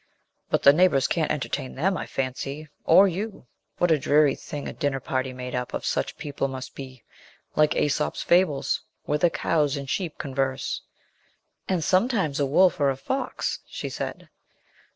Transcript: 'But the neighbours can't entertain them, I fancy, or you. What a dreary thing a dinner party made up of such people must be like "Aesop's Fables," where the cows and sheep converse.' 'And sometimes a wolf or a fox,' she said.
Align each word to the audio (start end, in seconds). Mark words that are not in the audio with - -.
'But 0.49 0.63
the 0.63 0.73
neighbours 0.73 1.05
can't 1.07 1.31
entertain 1.31 1.75
them, 1.75 1.95
I 1.95 2.07
fancy, 2.07 2.67
or 2.85 3.07
you. 3.07 3.45
What 3.77 3.91
a 3.91 3.99
dreary 3.99 4.33
thing 4.33 4.67
a 4.67 4.73
dinner 4.73 4.99
party 4.99 5.31
made 5.31 5.53
up 5.53 5.75
of 5.75 5.85
such 5.85 6.17
people 6.17 6.47
must 6.47 6.73
be 6.73 7.03
like 7.55 7.75
"Aesop's 7.75 8.23
Fables," 8.23 8.81
where 9.03 9.19
the 9.19 9.29
cows 9.29 9.77
and 9.77 9.87
sheep 9.87 10.17
converse.' 10.17 10.81
'And 11.69 11.83
sometimes 11.83 12.39
a 12.39 12.47
wolf 12.47 12.79
or 12.79 12.89
a 12.89 12.97
fox,' 12.97 13.59
she 13.67 13.89
said. 13.89 14.27